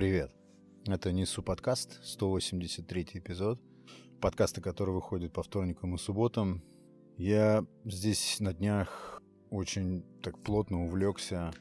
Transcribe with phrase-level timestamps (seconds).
[0.00, 0.32] Привет.
[0.86, 3.60] Это Несу подкаст, 183 эпизод.
[4.22, 6.62] Подкасты, который выходит по вторникам и субботам.
[7.18, 9.20] Я здесь на днях
[9.50, 11.52] очень так плотно увлекся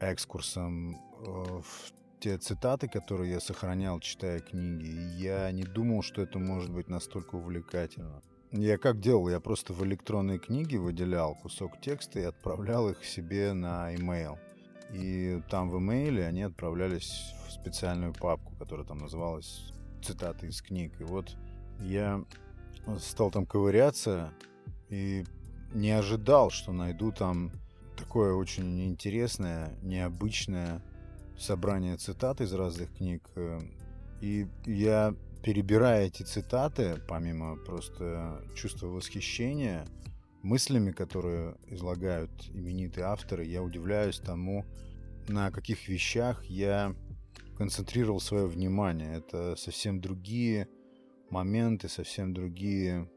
[0.00, 4.86] экскурсом э, в те цитаты, которые я сохранял, читая книги.
[5.18, 8.22] Я не думал, что это может быть настолько увлекательно.
[8.50, 9.28] Я как делал?
[9.28, 14.38] Я просто в электронные книги выделял кусок текста и отправлял их себе на e-mail.
[14.92, 20.92] И там в имейле они отправлялись в специальную папку, которая там называлась «Цитаты из книг».
[21.00, 21.36] И вот
[21.80, 22.24] я
[22.98, 24.32] стал там ковыряться
[24.88, 25.24] и
[25.72, 27.50] не ожидал, что найду там
[27.96, 30.82] такое очень интересное, необычное
[31.38, 33.28] собрание цитат из разных книг.
[34.20, 39.86] И я перебирая эти цитаты, помимо просто чувства восхищения,
[40.44, 44.64] мыслями, которые излагают именитые авторы, я удивляюсь тому,
[45.28, 46.94] на каких вещах я
[47.56, 49.16] концентрировал свое внимание.
[49.16, 50.68] Это совсем другие
[51.30, 53.10] моменты, совсем другие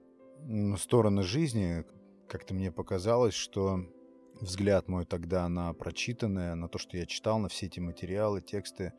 [0.77, 1.83] стороны жизни.
[2.29, 3.85] Как-то мне показалось, что
[4.39, 8.93] взгляд мой тогда на прочитанное, на то, что я читал, на все эти материалы, тексты,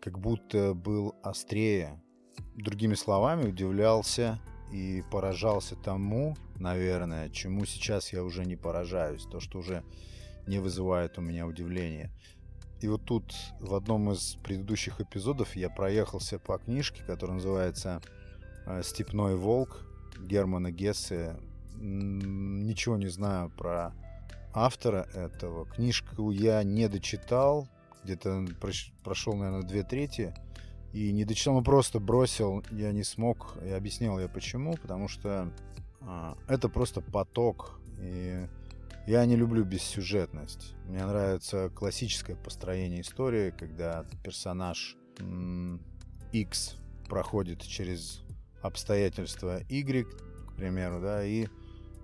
[0.00, 2.02] как будто был острее,
[2.54, 4.38] Другими словами, удивлялся
[4.72, 9.84] и поражался тому, наверное, чему сейчас я уже не поражаюсь, то, что уже
[10.46, 12.10] не вызывает у меня удивления.
[12.80, 18.00] И вот тут в одном из предыдущих эпизодов я проехался по книжке, которая называется
[18.66, 19.86] э, «Степной волк»
[20.18, 21.36] Германа Гессе.
[21.74, 23.92] Ничего не знаю про
[24.52, 25.66] автора этого.
[25.66, 27.68] Книжку я не дочитал,
[28.04, 28.46] где-то
[29.04, 30.34] прошел, наверное, две трети–
[30.92, 33.56] и не дочитал, но просто бросил, я не смог.
[33.64, 34.74] И объяснил я почему.
[34.76, 35.52] Потому что
[36.00, 37.80] а, это просто поток.
[38.00, 38.46] И
[39.06, 40.74] я не люблю бессюжетность.
[40.86, 44.96] Мне нравится классическое построение истории, когда персонаж
[46.32, 46.76] X
[47.08, 48.22] проходит через
[48.62, 50.06] обстоятельства Y,
[50.48, 51.48] к примеру, да, и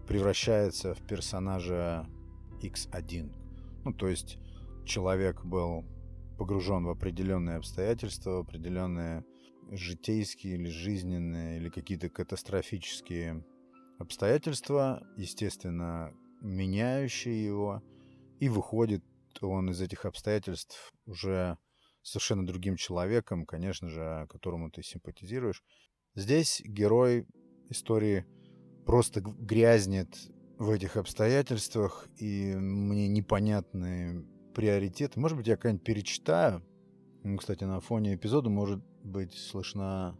[0.06, 2.06] превращается в персонажа
[2.62, 3.30] X1.
[3.84, 4.38] Ну, то есть
[4.84, 5.84] человек был
[6.38, 9.24] погружен в определенные обстоятельства, в определенные
[9.70, 13.44] житейские или жизненные или какие-то катастрофические
[13.98, 17.82] обстоятельства, естественно, меняющие его,
[18.38, 19.04] и выходит
[19.40, 21.58] он из этих обстоятельств уже
[22.02, 25.62] совершенно другим человеком, конечно же, которому ты симпатизируешь.
[26.14, 27.26] Здесь герой
[27.68, 28.24] истории
[28.86, 30.08] просто грязнет
[30.58, 34.24] в этих обстоятельствах, и мне непонятны
[34.58, 35.14] приоритет.
[35.14, 36.64] Может быть, я как-нибудь перечитаю.
[37.22, 40.18] Ну, кстати, на фоне эпизода может быть слышна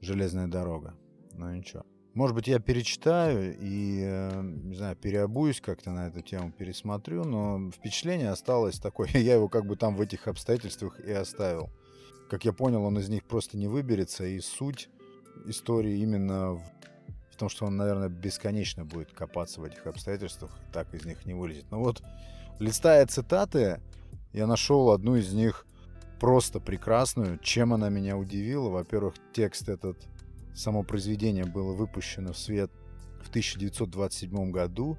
[0.00, 0.96] железная дорога.
[1.34, 1.84] Но ничего.
[2.12, 7.70] Может быть, я перечитаю и, э, не знаю, переобуюсь как-то на эту тему, пересмотрю, но
[7.70, 9.08] впечатление осталось такое.
[9.14, 11.70] Я его как бы там в этих обстоятельствах и оставил.
[12.28, 14.88] Как я понял, он из них просто не выберется, и суть
[15.46, 16.62] истории именно в,
[17.30, 21.34] в том, что он, наверное, бесконечно будет копаться в этих обстоятельствах, так из них не
[21.34, 21.70] вылезет.
[21.70, 22.02] Но вот
[22.58, 23.82] Листая цитаты,
[24.32, 25.66] я нашел одну из них
[26.18, 27.38] просто прекрасную.
[27.38, 28.70] Чем она меня удивила?
[28.70, 29.98] Во-первых, текст этот,
[30.54, 32.70] само произведение было выпущено в свет
[33.22, 34.96] в 1927 году.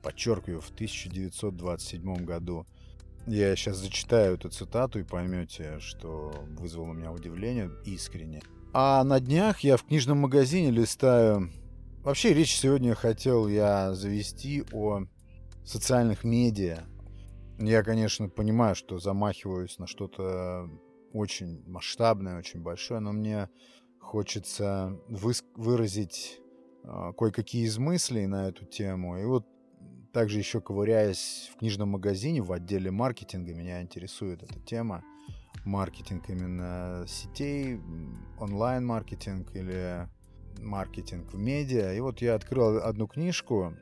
[0.00, 2.66] Подчеркиваю, в 1927 году.
[3.26, 8.42] Я сейчас зачитаю эту цитату и поймете, что вызвало у меня удивление искренне.
[8.72, 11.50] А на днях я в книжном магазине листаю...
[12.04, 15.04] Вообще речь сегодня хотел я завести о
[15.64, 16.84] социальных медиа,
[17.58, 20.68] я, конечно, понимаю, что замахиваюсь на что-то
[21.12, 23.48] очень масштабное, очень большое, но мне
[24.00, 26.40] хочется выс- выразить
[26.84, 29.18] э, кое-какие из мыслей на эту тему.
[29.18, 29.46] И вот
[30.12, 35.04] также еще ковыряясь в книжном магазине в отделе маркетинга, меня интересует эта тема.
[35.64, 37.80] Маркетинг именно сетей,
[38.38, 40.08] онлайн-маркетинг или
[40.60, 41.94] маркетинг в медиа.
[41.94, 43.74] И вот я открыл одну книжку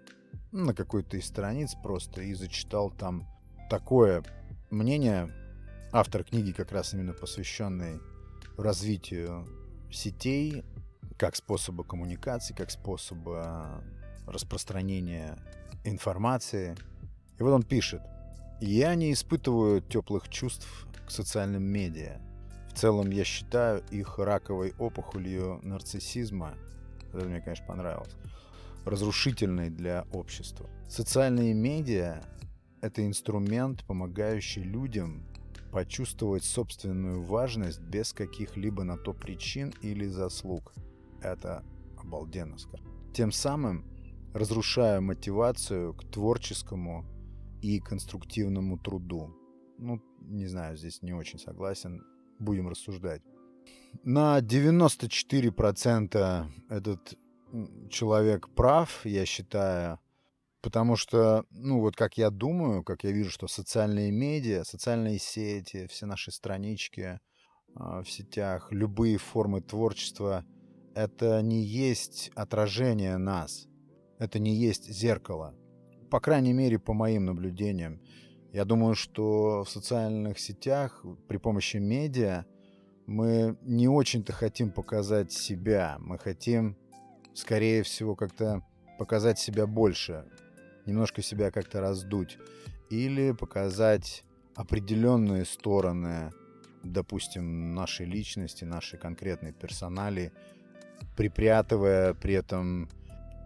[0.53, 3.27] на какой-то из страниц просто и зачитал там
[3.71, 4.25] такое
[4.71, 5.33] мнение.
[5.93, 8.01] Автор книги как раз именно посвященный
[8.59, 9.47] развитию
[9.93, 10.65] сетей
[11.17, 13.83] как способа коммуникации, как способа
[14.27, 15.39] распространения
[15.85, 16.75] информации.
[17.39, 18.03] И вот он пишет.
[18.61, 22.21] «Я не испытываю теплых чувств к социальным медиа.
[22.73, 26.55] В целом я считаю их раковой опухолью нарциссизма».
[27.13, 28.15] Это мне, конечно, понравилось.
[28.85, 30.69] Разрушительной для общества.
[30.89, 32.23] Социальные медиа
[32.81, 35.27] это инструмент, помогающий людям
[35.73, 40.73] почувствовать собственную важность без каких-либо на то причин или заслуг.
[41.23, 41.65] Это
[41.97, 42.91] обалденно сказано.
[43.13, 43.85] Тем самым
[44.35, 47.05] разрушая мотивацию к творческому
[47.63, 49.35] и конструктивному труду.
[49.79, 52.03] Ну, не знаю, здесь не очень согласен.
[52.39, 53.23] будем рассуждать.
[54.05, 57.19] На 94% этот
[57.91, 59.99] человек прав, я считаю,
[60.63, 65.87] потому что, ну вот как я думаю, как я вижу, что социальные медиа, социальные сети,
[65.89, 67.21] все наши странички
[67.75, 70.45] э, в сетях, любые формы творчества,
[70.95, 73.69] это не есть отражение нас,
[74.19, 75.55] это не есть зеркало.
[76.11, 78.01] По крайней мере, по моим наблюдениям.
[78.53, 82.45] Я думаю, что в социальных сетях при помощи медиа
[83.07, 85.97] мы не очень-то хотим показать себя.
[86.01, 86.77] Мы хотим,
[87.33, 88.63] скорее всего, как-то
[88.99, 90.27] показать себя больше,
[90.87, 92.39] немножко себя как-то раздуть.
[92.91, 94.25] Или показать
[94.55, 96.33] определенные стороны,
[96.83, 100.33] допустим, нашей личности, нашей конкретной персонали,
[101.17, 102.89] припрятывая при этом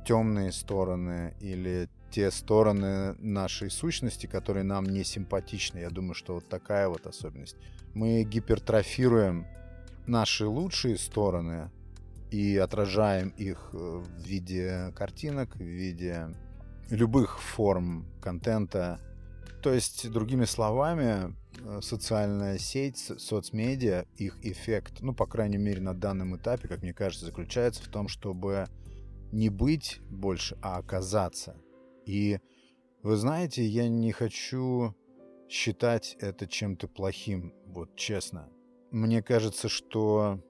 [0.06, 5.78] темные стороны или те стороны нашей сущности, которые нам не симпатичны.
[5.78, 7.56] Я думаю, что вот такая вот особенность.
[7.92, 9.46] Мы гипертрофируем
[10.06, 11.70] наши лучшие стороны
[12.30, 16.28] и отражаем их э, в виде картинок, в виде
[16.90, 19.00] любых форм контента.
[19.62, 25.94] То есть, другими словами, э, социальная сеть, соцмедиа, их эффект, ну, по крайней мере, на
[25.94, 28.66] данном этапе, как мне кажется, заключается в том, чтобы
[29.32, 31.56] не быть больше, а оказаться.
[32.06, 32.38] И
[33.02, 34.94] вы знаете, я не хочу
[35.48, 38.48] считать это чем-то плохим, вот честно.
[38.90, 40.40] Мне кажется, что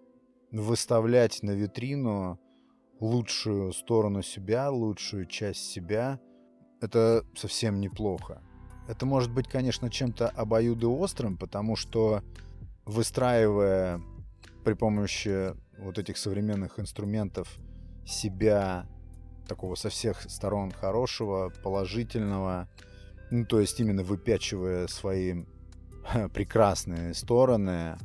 [0.51, 2.39] выставлять на витрину
[3.05, 6.19] лучшую сторону себя, лучшую часть себя,
[6.81, 8.43] это совсем неплохо.
[8.89, 12.23] Это может быть, конечно, чем-то обоюдоострым, потому что
[12.85, 14.01] выстраивая
[14.65, 17.59] при помощи вот этих современных инструментов
[18.07, 18.87] себя
[19.49, 22.69] такого со всех сторон хорошего, положительного,
[23.31, 25.45] ну, то есть именно выпячивая свои
[26.33, 27.97] прекрасные стороны,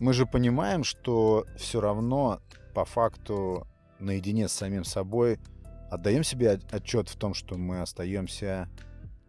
[0.00, 2.40] мы же понимаем, что все равно
[2.74, 3.66] по факту
[4.02, 5.38] наедине с самим собой
[5.90, 8.68] отдаем себе отчет в том, что мы остаемся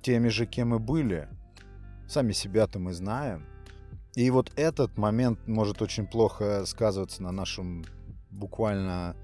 [0.01, 1.27] теми же, кем мы были.
[2.07, 3.45] Сами себя-то мы знаем.
[4.15, 7.83] И вот этот момент может очень плохо сказываться на нашем
[8.29, 9.15] буквально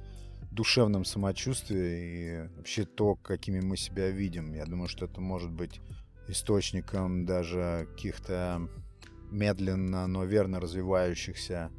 [0.51, 4.53] душевном самочувствии и вообще то, какими мы себя видим.
[4.53, 5.79] Я думаю, что это может быть
[6.27, 8.67] источником даже каких-то
[9.31, 11.71] медленно, но верно развивающихся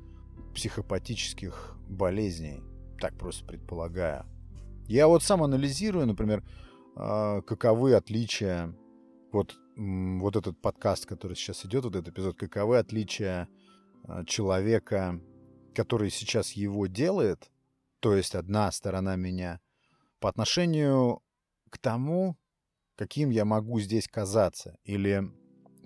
[0.54, 2.62] психопатических болезней.
[3.00, 4.26] Так просто предполагаю.
[4.86, 6.44] Я вот сам анализирую, например,
[6.96, 8.76] а, каковы отличия,
[9.32, 13.48] вот, вот этот подкаст, который сейчас идет, вот этот эпизод, каковы отличия
[14.04, 15.18] а, человека,
[15.74, 17.50] который сейчас его делает,
[18.00, 19.60] то есть одна сторона меня,
[20.18, 21.22] по отношению
[21.70, 22.36] к тому,
[22.96, 25.22] каким я могу здесь казаться или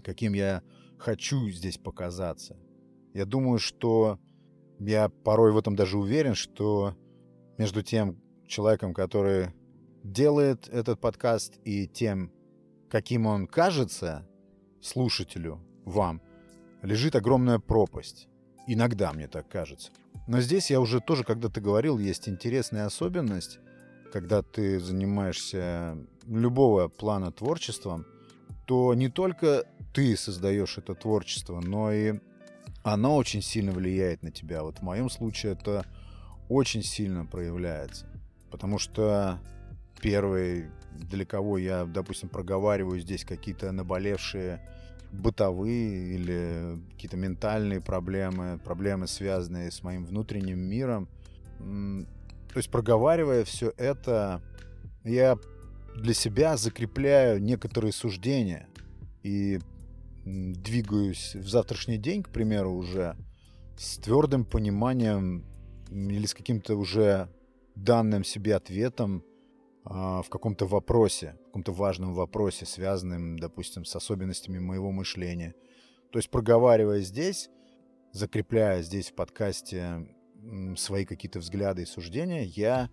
[0.02, 0.62] каким я
[0.98, 2.58] хочу здесь показаться.
[3.12, 4.18] Я думаю, что
[4.80, 6.96] я порой в этом даже уверен, что
[7.58, 9.50] между тем человеком, который
[10.02, 12.30] делает этот подкаст, и тем,
[12.90, 14.26] каким он кажется
[14.82, 16.20] слушателю, вам,
[16.82, 18.28] лежит огромная пропасть.
[18.66, 19.90] Иногда мне так кажется.
[20.26, 23.58] Но здесь я уже тоже когда-то говорил, есть интересная особенность,
[24.12, 28.06] когда ты занимаешься любого плана творчеством,
[28.66, 32.20] то не только ты создаешь это творчество, но и
[32.82, 34.62] оно очень сильно влияет на тебя.
[34.62, 35.84] Вот в моем случае это
[36.48, 38.06] очень сильно проявляется.
[38.50, 39.40] Потому что
[40.00, 44.60] первый, для кого я, допустим, проговариваю здесь какие-то наболевшие
[45.12, 51.08] бытовые или какие-то ментальные проблемы, проблемы, связанные с моим внутренним миром.
[51.58, 54.42] То есть проговаривая все это,
[55.04, 55.38] я
[55.96, 58.66] для себя закрепляю некоторые суждения
[59.22, 59.60] и
[60.24, 63.16] двигаюсь в завтрашний день, к примеру, уже
[63.76, 65.44] с твердым пониманием
[65.90, 67.28] или с каким-то уже
[67.74, 69.24] данным себе ответом
[69.84, 75.54] а, в каком-то вопросе, в каком-то важном вопросе, связанном, допустим, с особенностями моего мышления.
[76.10, 77.50] То есть проговаривая здесь,
[78.12, 80.08] закрепляя здесь в подкасте
[80.76, 82.90] свои какие-то взгляды и суждения, я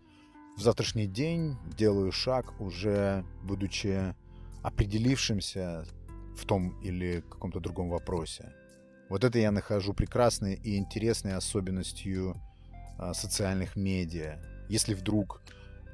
[0.57, 4.15] в завтрашний день делаю шаг, уже будучи
[4.63, 5.85] определившимся
[6.35, 8.53] в том или каком-то другом вопросе.
[9.09, 12.35] Вот это я нахожу прекрасной и интересной особенностью
[13.13, 14.39] социальных медиа.
[14.69, 15.41] Если вдруг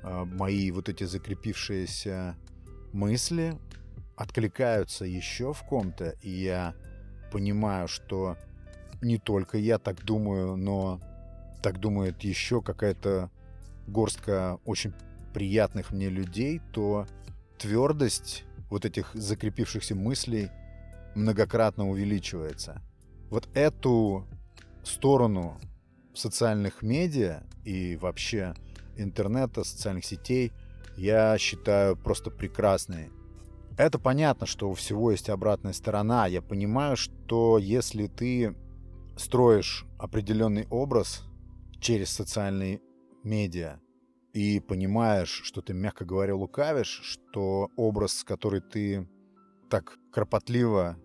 [0.03, 2.35] а, мои вот эти закрепившиеся
[2.93, 3.57] мысли
[4.15, 6.75] откликаются еще в ком-то, и я
[7.31, 8.37] понимаю, что
[9.01, 10.99] не только я так думаю, но
[11.61, 13.29] так думает еще какая-то
[13.87, 14.93] горстка очень
[15.33, 17.05] приятных мне людей, то
[17.57, 20.49] твердость вот этих закрепившихся мыслей
[21.15, 22.81] многократно увеличивается.
[23.29, 24.25] Вот эту
[24.83, 25.57] сторону
[26.17, 28.55] социальных медиа и вообще
[28.95, 30.51] интернета, социальных сетей
[30.97, 33.09] я считаю просто прекрасной.
[33.77, 36.25] Это понятно, что у всего есть обратная сторона.
[36.25, 38.55] Я понимаю, что если ты
[39.15, 41.23] строишь определенный образ
[41.79, 42.81] через социальные
[43.23, 43.79] медиа
[44.33, 49.07] и понимаешь, что ты, мягко говоря, лукавишь, что образ, который ты
[49.69, 50.97] так кропотливо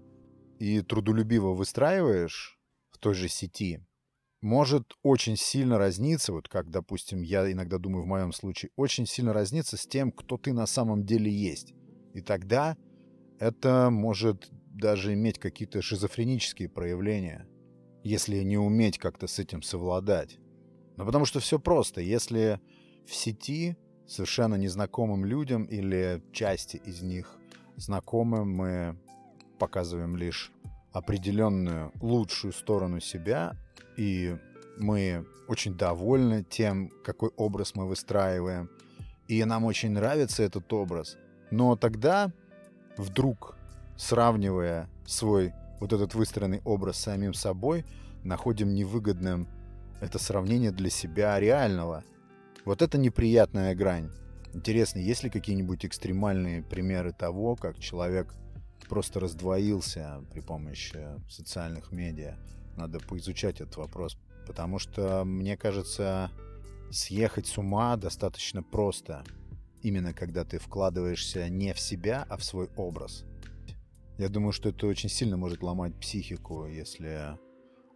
[0.58, 2.58] и трудолюбиво выстраиваешь
[2.90, 3.84] в той же сети,
[4.42, 9.32] может очень сильно разниться, вот как, допустим, я иногда думаю в моем случае, очень сильно
[9.32, 11.74] разниться с тем, кто ты на самом деле есть.
[12.12, 12.76] И тогда
[13.38, 17.46] это может даже иметь какие-то шизофренические проявления,
[18.02, 20.38] если не уметь как-то с этим совладать.
[20.96, 22.00] Ну, потому что все просто.
[22.00, 22.60] Если
[23.06, 27.38] в сети совершенно незнакомым людям или части из них
[27.76, 28.98] знакомым мы
[29.58, 30.52] показываем лишь
[30.92, 33.56] определенную лучшую сторону себя,
[33.96, 34.36] и
[34.78, 38.70] мы очень довольны тем, какой образ мы выстраиваем,
[39.28, 41.16] и нам очень нравится этот образ,
[41.50, 42.32] но тогда
[42.96, 43.56] вдруг,
[43.96, 47.84] сравнивая свой вот этот выстроенный образ с самим собой,
[48.24, 49.48] находим невыгодным
[50.02, 52.02] это сравнение для себя реального.
[52.64, 54.10] Вот это неприятная грань.
[54.52, 58.34] Интересно, есть ли какие-нибудь экстремальные примеры того, как человек
[58.88, 60.98] просто раздвоился при помощи
[61.30, 62.36] социальных медиа?
[62.76, 66.30] Надо поизучать этот вопрос, потому что, мне кажется,
[66.90, 69.24] съехать с ума достаточно просто.
[69.82, 73.24] Именно когда ты вкладываешься не в себя, а в свой образ.
[74.18, 77.36] Я думаю, что это очень сильно может ломать психику, если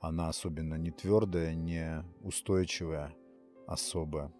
[0.01, 3.15] она особенно не твердая, не устойчивая
[3.67, 4.33] особо.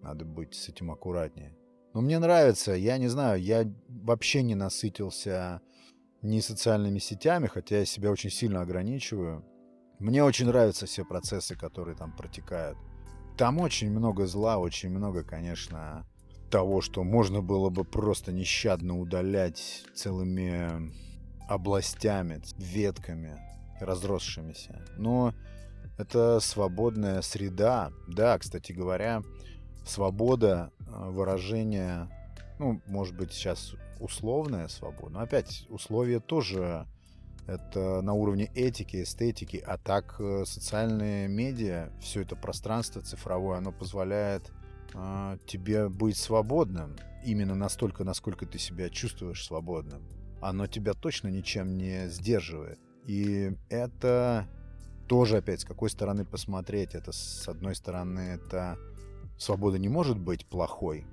[0.00, 1.56] Надо быть с этим аккуратнее.
[1.94, 5.60] Но мне нравится, я не знаю, я вообще не насытился
[6.22, 9.44] ни социальными сетями, хотя я себя очень сильно ограничиваю.
[10.02, 12.76] Мне очень нравятся все процессы, которые там протекают.
[13.38, 16.04] Там очень много зла, очень много, конечно,
[16.50, 20.92] того, что можно было бы просто нещадно удалять целыми
[21.48, 23.38] областями, ветками,
[23.80, 24.84] разросшимися.
[24.96, 25.34] Но
[25.98, 27.92] это свободная среда.
[28.08, 29.22] Да, кстати говоря,
[29.86, 32.08] свобода э, выражения,
[32.58, 36.88] ну, может быть, сейчас условная свобода, но опять условия тоже
[37.46, 43.72] это на уровне этики, эстетики, а так э, социальные медиа, все это пространство цифровое, оно
[43.72, 44.52] позволяет
[44.94, 50.02] э, тебе быть свободным, именно настолько, насколько ты себя чувствуешь свободным.
[50.40, 52.78] Оно тебя точно ничем не сдерживает.
[53.06, 54.48] И это
[55.08, 56.94] тоже опять с какой стороны посмотреть.
[56.94, 58.76] Это с одной стороны, это
[59.38, 61.06] свобода не может быть плохой.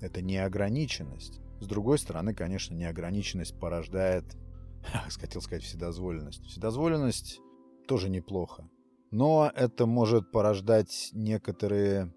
[0.00, 1.40] Это неограниченность.
[1.60, 4.24] С другой стороны, конечно, неограниченность порождает
[5.20, 6.44] хотел сказать вседозволенность.
[6.44, 7.40] Вседозволенность
[7.86, 8.68] тоже неплохо.
[9.10, 12.14] Но это может порождать некоторые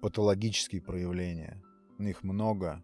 [0.00, 1.62] патологические проявления.
[1.98, 2.82] Их много.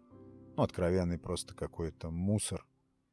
[0.55, 2.65] Ну, откровенный просто какой-то мусор.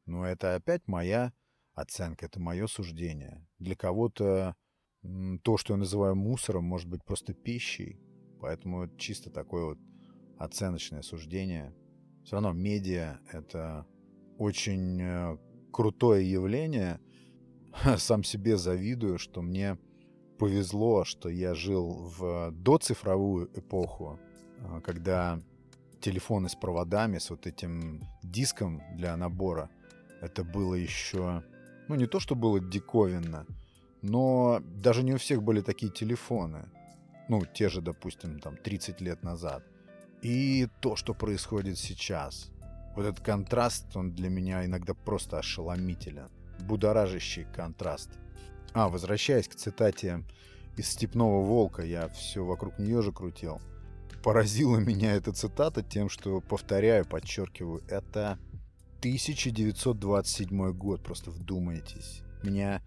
[0.05, 1.33] Но это опять моя
[1.73, 3.45] оценка, это мое суждение.
[3.59, 4.55] Для кого-то
[5.43, 7.99] то, что я называю мусором, может быть просто пищей.
[8.39, 9.77] Поэтому это чисто такое вот
[10.37, 11.75] оценочное суждение.
[12.23, 13.85] Все равно медиа— это
[14.37, 15.37] очень э,
[15.77, 16.99] крутое явление.
[17.97, 19.77] Сам себе завидую, что мне
[20.39, 24.19] повезло, что я жил в доцифровую эпоху,
[24.59, 25.39] а, когда
[26.01, 29.69] телефоны с проводами, с вот этим диском для набора,
[30.19, 31.43] это было еще,
[31.87, 33.45] ну не то, что было диковинно,
[34.01, 36.69] но даже не у всех были такие телефоны.
[37.29, 39.63] Ну, те же, допустим, там 30 лет назад.
[40.23, 42.51] И то, что происходит сейчас.
[42.97, 46.29] Вот этот контраст, он для меня иногда просто ошеломителен.
[46.61, 48.09] Будоражащий контраст.
[48.73, 50.23] А, возвращаясь к цитате
[50.77, 53.61] из «Степного волка», я все вокруг нее же крутил.
[54.23, 58.39] Поразила меня эта цитата тем, что, повторяю, подчеркиваю, это
[59.01, 62.23] 1927 год, просто вдумайтесь.
[62.41, 62.81] Меня,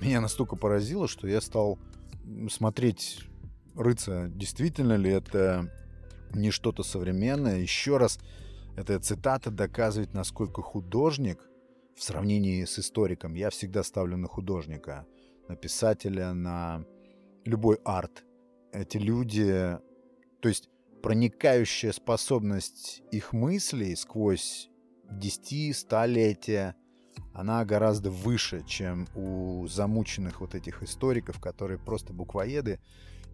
[0.00, 1.78] меня настолько поразило, что я стал
[2.48, 3.20] смотреть,
[3.74, 5.70] рыться, действительно ли это
[6.32, 7.58] не что-то современное.
[7.58, 8.18] Еще раз
[8.76, 11.48] эта цитата доказывает, насколько художник
[11.94, 15.06] в сравнении с историком, я всегда ставлю на художника,
[15.48, 16.84] на писателя, на
[17.44, 18.24] любой арт.
[18.72, 19.78] Эти люди,
[20.40, 20.70] то есть
[21.02, 24.70] проникающая способность их мыслей сквозь
[25.10, 26.74] десяти, столетия,
[27.34, 32.80] она гораздо выше, чем у замученных вот этих историков, которые просто буквоеды,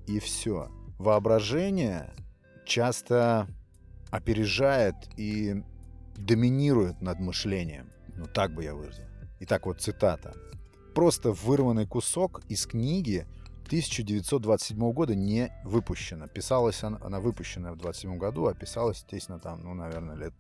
[0.07, 0.69] и все.
[0.99, 2.13] Воображение
[2.65, 3.49] часто
[4.11, 5.63] опережает и
[6.17, 7.91] доминирует над мышлением.
[8.17, 9.05] Ну, так бы я выразил.
[9.41, 10.35] Итак, вот цитата.
[10.95, 13.27] Просто вырванный кусок из книги,
[13.67, 16.27] 1927 года не выпущена.
[16.27, 20.35] Писалась она, она выпущена в 27 году, а писалась, естественно, там, ну, наверное, лет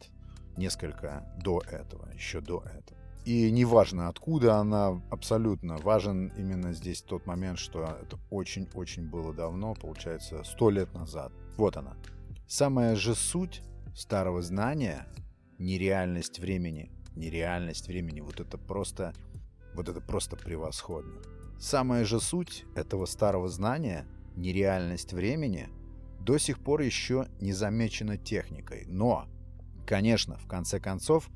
[0.56, 2.98] несколько до этого, еще до этого.
[3.24, 9.74] И неважно, откуда она, абсолютно важен именно здесь тот момент, что это очень-очень было давно,
[9.74, 11.30] получается, сто лет назад.
[11.58, 11.94] Вот она.
[12.48, 13.60] Самая же суть
[13.94, 15.06] старого знания—
[15.58, 16.90] нереальность времени.
[17.14, 18.20] Нереальность времени.
[18.20, 19.12] Вот это просто,
[19.74, 21.20] вот это просто превосходно.
[21.60, 25.68] Самая же суть этого старого знания, нереальность времени,
[26.20, 28.86] до сих пор еще не замечена техникой.
[28.86, 29.26] Но,
[29.86, 31.28] конечно, в конце концов,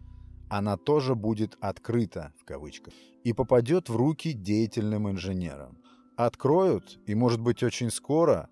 [0.48, 5.76] она тоже будет открыта, в кавычках, и попадет в руки деятельным инженерам.
[6.16, 8.48] Откроют, и может быть очень скоро,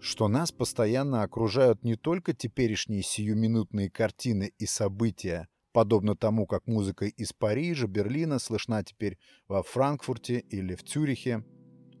[0.00, 7.06] что нас постоянно окружают не только теперешние сиюминутные картины и события, подобно тому, как музыка
[7.06, 11.44] из Парижа, Берлина слышна теперь во Франкфурте или в Цюрихе,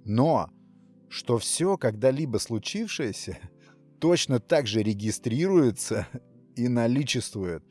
[0.04, 0.50] но
[1.08, 3.38] что все когда-либо случившееся
[4.00, 6.06] точно так же регистрируется
[6.54, 7.64] и наличествует,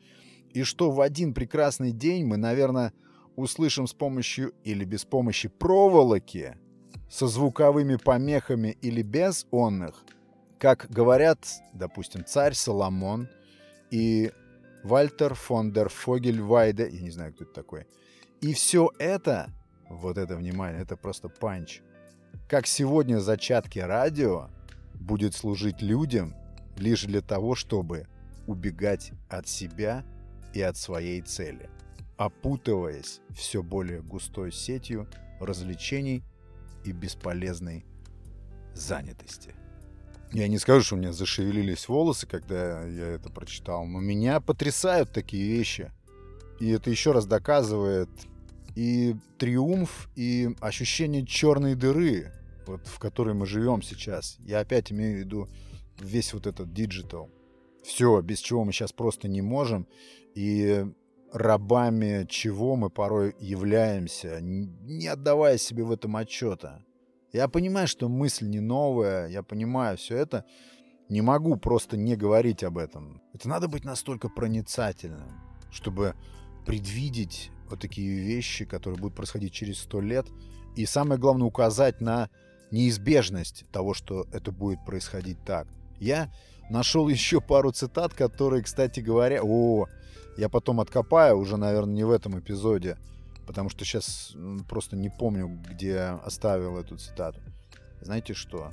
[0.50, 2.92] и что в один прекрасный день мы, наверное,
[3.36, 6.56] услышим с помощью или без помощи проволоки,
[7.10, 10.04] со звуковыми помехами или без онных,
[10.66, 11.38] как говорят,
[11.74, 13.28] допустим, царь Соломон
[13.92, 14.32] и
[14.82, 17.86] Вальтер фон дер Фогельвайде, я не знаю, кто это такой.
[18.40, 19.50] И все это,
[19.88, 21.82] вот это внимание, это просто панч.
[22.48, 24.50] Как сегодня зачатки радио
[24.94, 26.34] будет служить людям
[26.76, 28.08] лишь для того, чтобы
[28.48, 30.04] убегать от себя
[30.52, 31.70] и от своей цели,
[32.16, 35.08] опутываясь все более густой сетью
[35.38, 36.24] развлечений
[36.84, 37.86] и бесполезной
[38.74, 39.54] занятости.
[40.32, 45.12] Я не скажу, что у меня зашевелились волосы, когда я это прочитал, но меня потрясают
[45.12, 45.92] такие вещи.
[46.60, 48.08] И это еще раз доказывает
[48.74, 52.32] и триумф, и ощущение черной дыры,
[52.66, 54.36] вот, в которой мы живем сейчас.
[54.40, 55.48] Я опять имею в виду
[55.98, 57.30] весь вот этот digital.
[57.84, 59.86] Все, без чего мы сейчас просто не можем.
[60.34, 60.84] И
[61.32, 66.84] рабами чего мы порой являемся, не отдавая себе в этом отчета.
[67.36, 70.46] Я понимаю, что мысль не новая, я понимаю все это.
[71.10, 73.20] Не могу просто не говорить об этом.
[73.34, 75.28] Это надо быть настолько проницательным,
[75.70, 76.14] чтобы
[76.64, 80.26] предвидеть вот такие вещи, которые будут происходить через сто лет.
[80.76, 82.30] И самое главное, указать на
[82.70, 85.68] неизбежность того, что это будет происходить так.
[86.00, 86.32] Я
[86.70, 89.42] нашел еще пару цитат, которые, кстати говоря...
[89.42, 89.84] О,
[90.38, 92.96] я потом откопаю, уже, наверное, не в этом эпизоде
[93.46, 94.34] потому что сейчас
[94.68, 97.40] просто не помню, где оставил эту цитату.
[98.00, 98.72] Знаете что?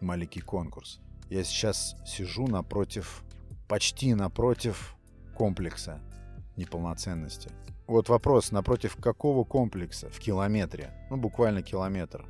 [0.00, 1.00] Маленький конкурс.
[1.30, 3.22] Я сейчас сижу напротив,
[3.68, 4.96] почти напротив
[5.34, 6.00] комплекса
[6.56, 7.50] неполноценности.
[7.86, 10.92] Вот вопрос, напротив какого комплекса в километре?
[11.10, 12.26] Ну, буквально километр.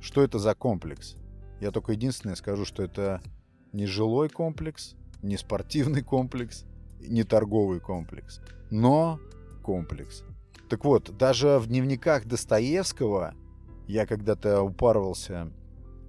[0.00, 1.16] Что это за комплекс?
[1.60, 3.20] Я только единственное скажу, что это
[3.72, 6.64] не жилой комплекс, не спортивный комплекс,
[7.00, 9.18] не торговый комплекс, но
[9.62, 10.24] комплекс.
[10.68, 13.34] Так вот, даже в дневниках Достоевского
[13.86, 15.52] я когда-то упарывался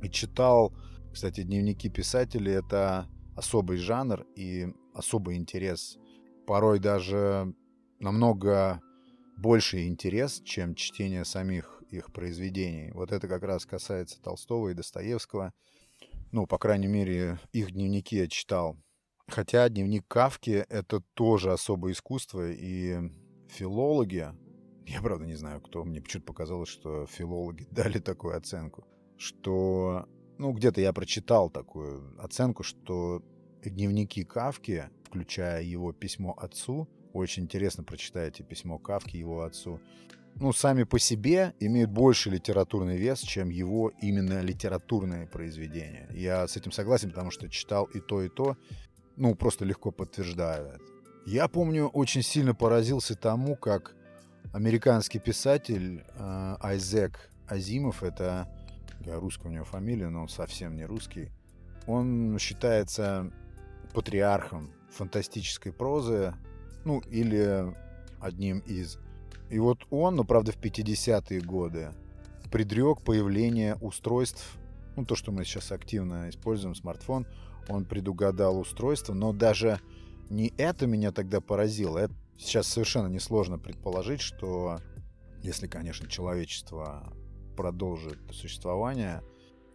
[0.01, 0.73] и читал,
[1.13, 5.97] кстати, дневники писателей— это особый жанр и особый интерес.
[6.47, 7.53] Порой даже
[7.99, 8.81] намного
[9.37, 12.91] больший интерес, чем чтение самих их произведений.
[12.93, 15.53] Вот это как раз касается Толстого и Достоевского.
[16.31, 18.77] Ну, по крайней мере, их дневники я читал.
[19.27, 23.09] Хотя дневник Кавки— это тоже особое искусство, и
[23.49, 24.27] филологи,
[24.87, 25.83] я, правда, не знаю, кто.
[25.83, 28.85] Мне почему-то показалось, что филологи дали такую оценку.
[29.17, 33.23] Что, ну, где-то я прочитал такую оценку, что
[33.63, 39.79] дневники Кавки, включая его письмо отцу, очень интересно прочитайте письмо Кавки его отцу,
[40.37, 46.09] ну, сами по себе имеют больше литературный вес, чем его именно литературное произведение.
[46.11, 48.57] Я с этим согласен, потому что читал и то, и то.
[49.15, 50.83] Ну, просто легко подтверждаю это.
[51.25, 53.95] Я помню, очень сильно поразился тому, как
[54.53, 58.49] американский писатель э, Айзек Азимов, это
[59.05, 61.29] русская у него фамилия, но он совсем не русский,
[61.87, 63.31] он считается
[63.93, 66.33] патриархом фантастической прозы,
[66.83, 67.73] ну, или
[68.19, 68.97] одним из.
[69.49, 71.91] И вот он, ну, правда, в 50-е годы
[72.51, 74.57] предрек появление устройств,
[74.95, 77.27] ну, то, что мы сейчас активно используем, смартфон,
[77.67, 79.79] он предугадал устройство, но даже
[80.29, 84.79] не это меня тогда поразило, это Сейчас совершенно несложно предположить, что
[85.41, 87.13] если, конечно, человечество
[87.55, 89.23] продолжит существование,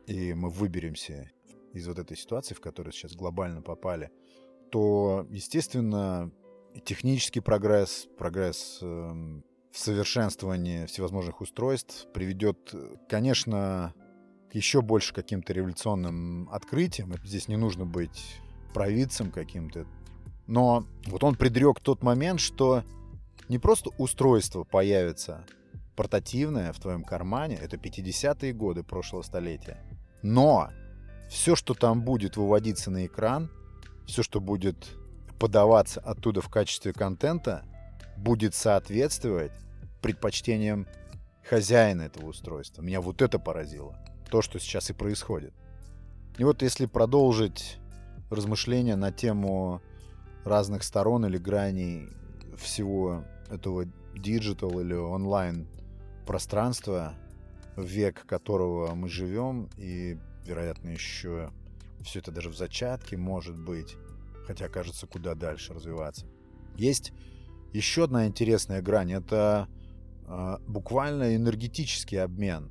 [0.07, 1.31] и мы выберемся
[1.73, 4.11] из вот этой ситуации, в которую сейчас глобально попали,
[4.71, 6.31] то, естественно,
[6.85, 12.75] технический прогресс, прогресс э, в совершенствовании всевозможных устройств приведет,
[13.09, 13.95] конечно,
[14.53, 17.15] еще больше каким-то революционным открытием.
[17.25, 18.41] Здесь не нужно быть
[18.75, 19.87] провидцем каким-то.
[20.51, 22.83] Но вот он предрек тот момент, что
[23.49, 25.47] не просто устройство появится
[25.95, 29.79] портативное в твоем кармане, это 50-е годы прошлого столетия,
[30.23, 30.71] но
[31.29, 33.49] все, что там будет выводиться на экран,
[34.07, 34.89] все, что будет
[35.39, 37.65] подаваться оттуда в качестве контента,
[38.17, 39.53] будет соответствовать
[40.03, 40.89] предпочтениям
[41.49, 42.83] хозяина этого устройства.
[42.83, 43.97] Меня вот это поразило.
[44.29, 45.55] То, что сейчас и происходит.
[46.39, 47.79] И вот если продолжить
[48.31, 49.81] размышления на тему
[50.45, 52.09] разных сторон или граней
[52.57, 55.67] всего этого digital или онлайн
[56.27, 57.15] пространства,
[57.77, 61.51] век которого мы живем, и, вероятно, еще
[62.03, 63.97] все это даже в зачатке может быть,
[64.47, 66.27] хотя кажется, куда дальше развиваться.
[66.77, 67.13] Есть
[67.73, 69.13] еще одна интересная грань.
[69.13, 69.69] Это
[70.27, 72.71] э, буквально энергетический обмен.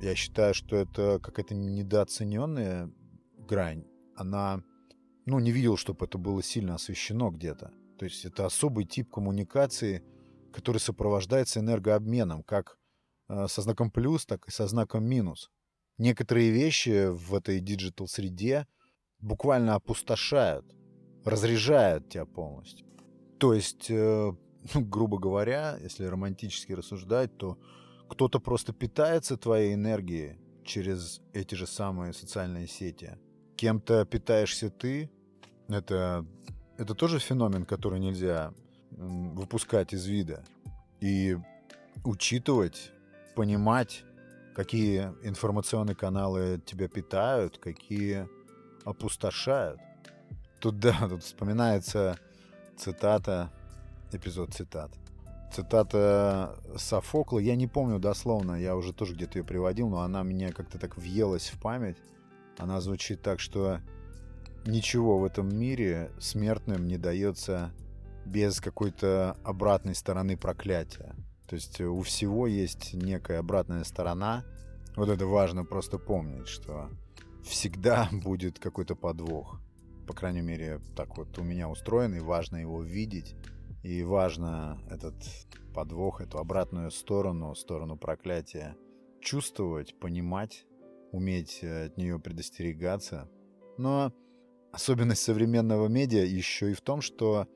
[0.00, 2.90] Я считаю, что это какая-то недооцененная
[3.48, 3.84] грань.
[4.14, 4.62] Она,
[5.26, 7.72] ну, не видел, чтобы это было сильно освещено где-то.
[7.98, 10.02] То есть это особый тип коммуникации,
[10.52, 12.78] который сопровождается энергообменом, как
[13.28, 15.50] э, со знаком плюс, так и со знаком минус.
[15.98, 18.66] Некоторые вещи в этой digital среде
[19.18, 20.64] буквально опустошают,
[21.24, 22.86] разряжают тебя полностью.
[23.38, 24.32] То есть, э,
[24.74, 27.58] ну, грубо говоря, если романтически рассуждать, то
[28.08, 33.18] кто-то просто питается твоей энергией через эти же самые социальные сети.
[33.56, 35.10] Кем-то питаешься ты.
[35.68, 36.24] Это,
[36.76, 38.52] это тоже феномен, который нельзя
[38.90, 40.44] выпускать из вида.
[41.00, 41.36] И
[42.04, 42.92] учитывать,
[43.34, 44.04] понимать,
[44.54, 48.28] какие информационные каналы тебя питают, какие
[48.84, 49.80] опустошают.
[50.60, 52.18] Тут, да, тут вспоминается
[52.76, 53.50] цитата,
[54.12, 54.90] эпизод цитат.
[55.52, 60.52] Цитата Софокла, я не помню дословно, я уже тоже где-то ее приводил, но она меня
[60.52, 61.96] как-то так въелась в память.
[62.58, 63.80] Она звучит так, что
[64.66, 67.72] ничего в этом мире смертным не дается
[68.24, 71.14] без какой-то обратной стороны проклятия.
[71.46, 74.44] То есть у всего есть некая обратная сторона.
[74.96, 76.90] Вот это важно просто помнить, что
[77.44, 79.60] всегда будет какой-то подвох.
[80.06, 83.36] По крайней мере, так вот у меня устроен, и важно его видеть.
[83.82, 85.14] И важно этот
[85.74, 88.76] подвох, эту обратную сторону, сторону проклятия
[89.20, 90.66] чувствовать, понимать,
[91.16, 93.28] уметь э, от нее предостерегаться.
[93.78, 94.12] Но
[94.72, 97.46] особенность современного медиа еще и в том, что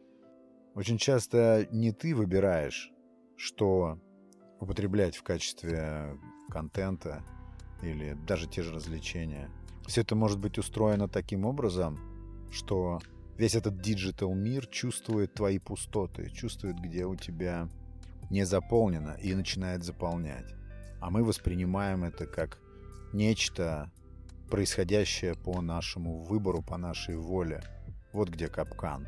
[0.75, 2.91] очень часто не ты выбираешь,
[3.37, 4.01] что
[4.61, 6.19] употреблять в качестве
[6.49, 7.25] контента
[7.83, 9.51] или даже те же развлечения.
[9.87, 11.99] Все это может быть устроено таким образом,
[12.51, 13.01] что
[13.37, 17.69] весь этот digital мир чувствует твои пустоты, чувствует, где у тебя
[18.31, 20.55] не заполнено и начинает заполнять.
[21.01, 22.61] А мы воспринимаем это как
[23.13, 23.91] нечто,
[24.51, 27.63] происходящее по нашему выбору, по нашей воле.
[28.13, 29.07] Вот где капкан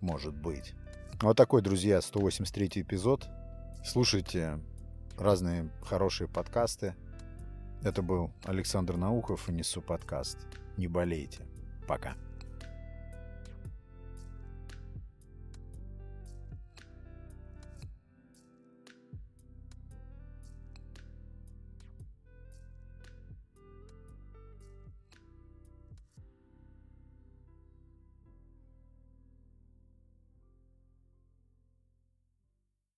[0.00, 0.74] может быть.
[1.20, 3.28] Вот такой, друзья, 183 эпизод.
[3.84, 4.60] Слушайте
[5.18, 6.94] разные хорошие подкасты.
[7.82, 10.38] Это был Александр Наухов и Несу подкаст.
[10.76, 11.44] Не болейте.
[11.86, 12.14] Пока.